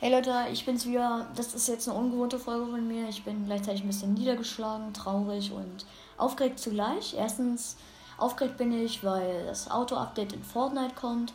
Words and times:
Hey 0.00 0.12
Leute, 0.12 0.32
ich 0.52 0.64
bin's 0.64 0.86
wieder. 0.86 1.26
Das 1.34 1.56
ist 1.56 1.66
jetzt 1.66 1.88
eine 1.88 1.98
ungewohnte 1.98 2.38
Folge 2.38 2.70
von 2.70 2.86
mir. 2.86 3.08
Ich 3.08 3.24
bin 3.24 3.46
gleichzeitig 3.46 3.82
ein 3.82 3.88
bisschen 3.88 4.14
niedergeschlagen, 4.14 4.94
traurig 4.94 5.50
und 5.50 5.84
aufgeregt 6.16 6.60
zugleich. 6.60 7.16
Erstens, 7.18 7.76
aufgeregt 8.16 8.58
bin 8.58 8.70
ich, 8.70 9.02
weil 9.02 9.46
das 9.46 9.68
Auto-Update 9.68 10.34
in 10.34 10.44
Fortnite 10.44 10.94
kommt. 10.94 11.32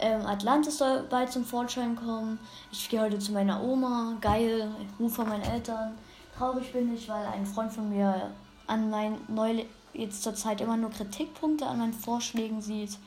Ähm, 0.00 0.26
Atlantis 0.26 0.78
soll 0.78 1.04
bald 1.08 1.30
zum 1.30 1.44
Vorschein 1.44 1.94
kommen. 1.94 2.40
Ich 2.72 2.88
gehe 2.88 3.00
heute 3.00 3.20
zu 3.20 3.30
meiner 3.30 3.62
Oma. 3.62 4.16
Geil. 4.20 4.68
Ruf 4.98 5.14
von 5.14 5.28
meinen 5.28 5.44
Eltern. 5.44 5.96
Traurig 6.36 6.72
bin 6.72 6.92
ich, 6.92 7.08
weil 7.08 7.24
ein 7.26 7.46
Freund 7.46 7.72
von 7.72 7.90
mir 7.90 8.32
an 8.66 8.90
meinen 8.90 9.20
neu 9.28 9.66
jetzt 9.92 10.24
zur 10.24 10.34
Zeit 10.34 10.60
immer 10.60 10.76
nur 10.76 10.90
Kritikpunkte 10.90 11.64
an 11.64 11.78
meinen 11.78 11.94
Vorschlägen 11.94 12.60
sieht 12.60 12.98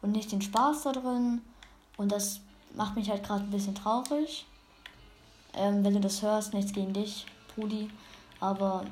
und 0.00 0.12
nicht 0.12 0.32
den 0.32 0.40
Spaß 0.40 0.84
da 0.84 0.92
drin. 0.92 1.42
Und 1.98 2.12
das 2.12 2.40
macht 2.78 2.94
mich 2.94 3.10
halt 3.10 3.24
gerade 3.24 3.42
ein 3.42 3.50
bisschen 3.50 3.74
traurig. 3.74 4.46
Ähm, 5.52 5.84
wenn 5.84 5.94
du 5.94 6.00
das 6.00 6.22
hörst, 6.22 6.54
nichts 6.54 6.72
gegen 6.72 6.92
dich, 6.92 7.26
Brudi. 7.54 7.90
Aber 8.38 8.84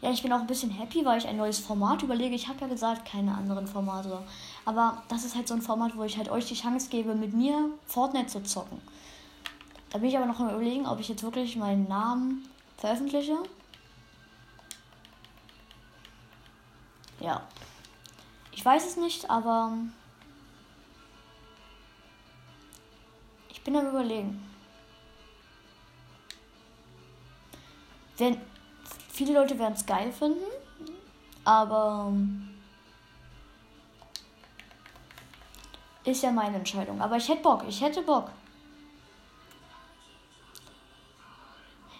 ja, 0.00 0.10
ich 0.10 0.22
bin 0.22 0.32
auch 0.32 0.40
ein 0.40 0.46
bisschen 0.46 0.70
happy, 0.70 1.04
weil 1.04 1.18
ich 1.18 1.28
ein 1.28 1.36
neues 1.36 1.58
Format 1.58 2.02
überlege. 2.02 2.34
Ich 2.34 2.48
habe 2.48 2.62
ja 2.62 2.66
gesagt, 2.66 3.04
keine 3.04 3.34
anderen 3.34 3.66
Formate. 3.66 4.22
Aber 4.64 5.02
das 5.08 5.24
ist 5.24 5.36
halt 5.36 5.46
so 5.46 5.54
ein 5.54 5.60
Format, 5.60 5.94
wo 5.96 6.02
ich 6.04 6.16
halt 6.16 6.30
euch 6.30 6.46
die 6.46 6.54
Chance 6.54 6.88
gebe, 6.88 7.14
mit 7.14 7.34
mir 7.34 7.68
Fortnite 7.86 8.28
zu 8.28 8.42
zocken. 8.42 8.80
Da 9.90 9.98
bin 9.98 10.08
ich 10.08 10.16
aber 10.16 10.26
noch 10.26 10.40
am 10.40 10.48
überlegen, 10.48 10.86
ob 10.86 10.98
ich 10.98 11.10
jetzt 11.10 11.22
wirklich 11.22 11.56
meinen 11.56 11.86
Namen 11.86 12.48
veröffentliche. 12.78 13.36
Ja. 17.20 17.42
Ich 18.52 18.64
weiß 18.64 18.86
es 18.86 18.96
nicht, 18.96 19.28
aber 19.28 19.72
bin 23.64 23.76
am 23.76 23.88
überlegen. 23.88 24.46
Wenn, 28.18 28.40
viele 29.10 29.32
Leute 29.32 29.58
werden 29.58 29.74
es 29.74 29.84
geil 29.84 30.12
finden, 30.12 30.44
aber 31.44 32.12
ist 36.04 36.22
ja 36.22 36.30
meine 36.30 36.56
Entscheidung. 36.56 37.00
Aber 37.00 37.16
ich 37.16 37.28
hätte 37.28 37.42
Bock, 37.42 37.64
ich 37.66 37.80
hätte 37.80 38.02
Bock. 38.02 38.30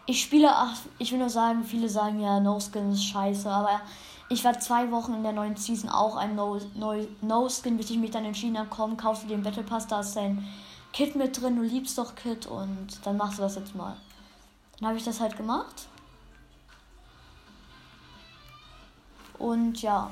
Ich 0.07 0.21
spiele, 0.21 0.55
ach, 0.55 0.77
ich 0.99 1.13
will 1.13 1.19
nur 1.19 1.31
sagen, 1.31 1.65
viele 1.65 1.89
sagen 1.89 2.21
ja, 2.21 2.39
No 2.39 2.61
Skin 2.61 2.93
ist 2.93 3.05
scheiße, 3.05 3.51
aber 3.51 3.81
ich 4.29 4.45
war 4.45 4.59
zwei 4.61 4.91
Wochen 4.91 5.15
in 5.15 5.23
der 5.23 5.33
neuen 5.33 5.57
Season 5.57 5.89
auch 5.89 6.17
ein 6.17 6.35
No, 6.35 6.59
no, 6.75 6.95
no 7.23 7.49
Skin, 7.49 7.77
bis 7.77 7.91
ich 7.91 7.99
mich 7.99 8.11
dann 8.11 8.25
entschieden 8.25 8.59
habe, 8.59 8.69
komm, 8.69 8.97
kaufst 8.97 9.25
du 9.25 9.29
den 9.29 9.43
Battle 9.43 9.63
Pass, 9.63 9.87
da 9.87 10.01
ist 10.01 10.15
dein 10.15 10.47
Kit 10.93 11.17
mit 11.17 11.41
drin, 11.41 11.57
du 11.57 11.63
liebst 11.63 11.97
doch 11.99 12.15
Kit 12.15 12.47
und 12.47 12.89
dann 13.05 13.17
machst 13.17 13.39
du 13.39 13.43
das 13.43 13.57
jetzt 13.57 13.75
mal. 13.75 13.97
Dann 14.79 14.89
habe 14.89 14.99
ich 14.99 15.05
das 15.05 15.21
halt 15.21 15.37
gemacht. 15.37 15.89
Und 19.39 19.83
ja. 19.83 20.11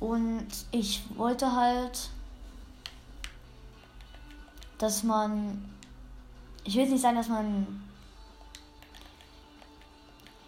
Und 0.00 0.46
ich 0.70 1.02
wollte 1.16 1.54
halt, 1.54 2.10
dass 4.78 5.02
man. 5.02 5.64
Ich 6.64 6.74
will 6.76 6.88
nicht 6.88 7.02
sagen, 7.02 7.16
dass 7.16 7.28
man. 7.28 7.84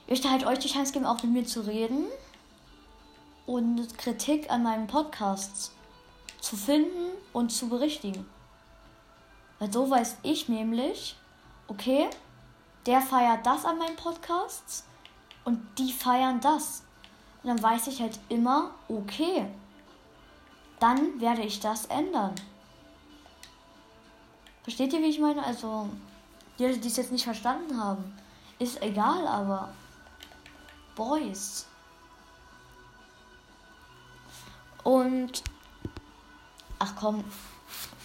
Ich 0.05 0.11
möchte 0.11 0.31
halt 0.31 0.45
euch 0.47 0.59
die 0.59 0.69
Chance 0.69 0.93
geben, 0.93 1.07
auch 1.07 1.23
mit 1.23 1.33
mir 1.33 1.47
zu 1.47 1.61
reden 1.61 2.07
und 3.47 3.97
Kritik 3.99 4.51
an 4.51 4.63
meinen 4.63 4.87
Podcasts 4.87 5.73
zu 6.41 6.57
finden 6.57 7.13
und 7.33 7.51
zu 7.51 7.69
berichtigen. 7.69 8.27
Weil 9.59 9.73
so 9.73 9.89
weiß 9.89 10.17
ich 10.23 10.49
nämlich, 10.49 11.17
okay, 11.69 12.09
der 12.87 13.01
feiert 13.01 13.45
das 13.45 13.65
an 13.65 13.79
meinen 13.79 13.97
Podcasts 13.97 14.85
und 15.45 15.61
die 15.79 15.93
feiern 15.93 16.41
das. 16.41 16.83
Und 17.43 17.49
dann 17.49 17.63
weiß 17.63 17.87
ich 17.89 18.01
halt 18.01 18.19
immer, 18.29 18.71
okay, 18.89 19.47
dann 20.79 21.21
werde 21.21 21.43
ich 21.43 21.61
das 21.61 21.87
ändern. 21.87 22.35
Versteht 24.63 24.93
ihr, 24.93 25.01
wie 25.01 25.07
ich 25.07 25.19
meine? 25.19 25.45
Also, 25.45 25.89
die, 26.59 26.79
die 26.79 26.89
es 26.89 26.97
jetzt 26.97 27.13
nicht 27.13 27.25
verstanden 27.25 27.83
haben, 27.83 28.17
ist 28.59 28.83
egal, 28.83 29.27
aber 29.27 29.73
Boys. 30.95 31.67
Und 34.85 35.43
ach 36.79 36.95
komm, 36.97 37.25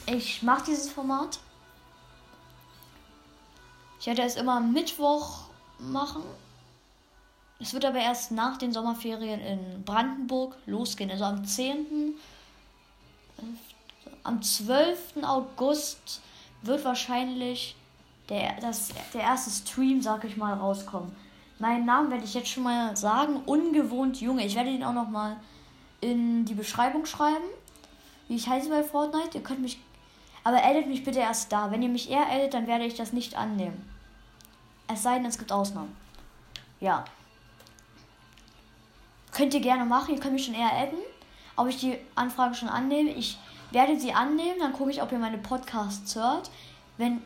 ich 0.05 0.43
mache 0.43 0.65
dieses 0.65 0.91
Format. 0.91 1.39
Ich 3.99 4.07
werde 4.07 4.23
es 4.23 4.35
immer 4.35 4.59
Mittwoch 4.59 5.45
machen. 5.79 6.23
Es 7.59 7.73
wird 7.73 7.85
aber 7.85 7.99
erst 7.99 8.31
nach 8.31 8.57
den 8.57 8.71
Sommerferien 8.71 9.39
in 9.39 9.83
Brandenburg 9.83 10.55
losgehen. 10.65 11.09
Also 11.09 11.23
am 11.23 11.45
10. 11.45 12.13
Am 14.23 14.41
12. 14.41 15.23
August 15.23 16.21
wird 16.61 16.83
wahrscheinlich 16.83 17.75
der, 18.29 18.59
das, 18.59 18.89
der 19.13 19.21
erste 19.21 19.51
Stream, 19.51 20.01
sag 20.01 20.23
ich 20.23 20.37
mal, 20.37 20.53
rauskommen. 20.53 21.15
Meinen 21.59 21.85
Namen 21.85 22.11
werde 22.11 22.25
ich 22.25 22.33
jetzt 22.33 22.49
schon 22.49 22.63
mal 22.63 22.95
sagen. 22.97 23.37
Ungewohnt 23.45 24.19
Junge. 24.19 24.45
Ich 24.45 24.55
werde 24.55 24.69
ihn 24.69 24.83
auch 24.83 24.93
noch 24.93 25.09
mal 25.09 25.37
in 26.01 26.45
die 26.45 26.53
Beschreibung 26.53 27.05
schreiben, 27.05 27.45
wie 28.27 28.35
ich 28.35 28.47
heiße 28.47 28.69
bei 28.69 28.83
Fortnite. 28.83 29.37
Ihr 29.37 29.43
könnt 29.43 29.61
mich. 29.61 29.79
Aber 30.43 30.63
edit 30.63 30.87
mich 30.87 31.03
bitte 31.03 31.19
erst 31.19 31.51
da. 31.51 31.71
Wenn 31.71 31.81
ihr 31.81 31.89
mich 31.89 32.09
eher 32.09 32.29
edit, 32.29 32.53
dann 32.53 32.67
werde 32.67 32.85
ich 32.85 32.95
das 32.95 33.13
nicht 33.13 33.35
annehmen. 33.35 33.89
Es 34.87 35.01
sei 35.01 35.15
denn, 35.15 35.25
es 35.25 35.37
gibt 35.37 35.51
Ausnahmen. 35.51 35.95
Ja. 36.79 37.05
Könnt 39.31 39.53
ihr 39.53 39.61
gerne 39.61 39.85
machen. 39.85 40.13
Ihr 40.13 40.19
könnt 40.19 40.33
mich 40.33 40.45
schon 40.45 40.53
eher 40.53 40.71
adden. 40.71 40.99
Ob 41.55 41.67
ich 41.67 41.77
die 41.77 41.97
Anfrage 42.15 42.53
schon 42.53 42.69
annehme. 42.69 43.11
Ich 43.11 43.39
werde 43.71 43.99
sie 43.99 44.13
annehmen. 44.13 44.59
Dann 44.59 44.73
gucke 44.73 44.91
ich, 44.91 45.01
ob 45.01 45.11
ihr 45.11 45.19
meine 45.19 45.37
Podcasts 45.37 46.15
hört. 46.15 46.49
Wenn 46.97 47.21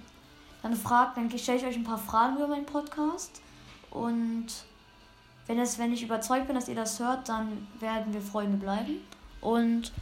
dann 0.61 0.75
fragt, 0.75 1.17
dann 1.17 1.29
stelle 1.37 1.57
ich 1.57 1.65
euch 1.65 1.75
ein 1.75 1.83
paar 1.83 1.97
Fragen 1.97 2.37
über 2.37 2.47
meinen 2.47 2.65
Podcast. 2.65 3.41
Und 3.91 4.47
wenn, 5.47 5.59
es, 5.59 5.79
wenn 5.79 5.93
ich 5.93 6.03
überzeugt 6.03 6.47
bin, 6.47 6.55
dass 6.55 6.67
ihr 6.67 6.75
das 6.75 6.99
hört, 6.99 7.29
dann 7.29 7.67
werden 7.79 8.13
wir 8.13 8.21
Freunde 8.21 8.57
bleiben. 8.57 8.99
Und 9.41 9.93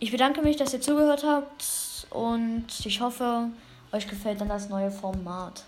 ich 0.00 0.10
bedanke 0.10 0.42
mich, 0.42 0.56
dass 0.56 0.72
ihr 0.72 0.80
zugehört 0.80 1.24
habt 1.24 2.06
und 2.10 2.66
ich 2.84 3.00
hoffe, 3.00 3.48
euch 3.92 4.08
gefällt 4.08 4.40
dann 4.40 4.48
das 4.48 4.68
neue 4.68 4.90
Format. 4.90 5.64